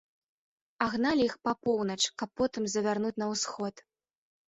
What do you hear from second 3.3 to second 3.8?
ўсход.